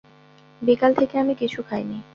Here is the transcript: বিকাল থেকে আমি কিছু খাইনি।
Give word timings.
বিকাল 0.61 0.91
থেকে 0.95 1.15
আমি 1.17 1.33
কিছু 1.35 1.59
খাইনি। 1.69 1.99